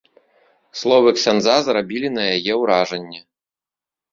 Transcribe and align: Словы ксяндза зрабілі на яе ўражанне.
Словы 0.79 1.09
ксяндза 1.17 1.55
зрабілі 1.67 2.07
на 2.17 2.23
яе 2.39 2.53
ўражанне. 2.61 3.19